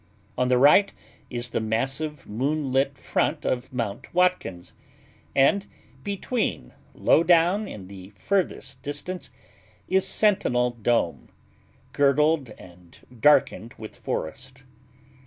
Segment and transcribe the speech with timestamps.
[0.35, 0.91] On the right
[1.29, 4.73] is the massive, moonlit front of Mount Watkins,
[5.35, 5.67] and
[6.03, 9.29] between, low down in the furthest distance,
[9.87, 11.29] is Sentinel Dome,
[11.93, 14.63] girdled and darkened with forest.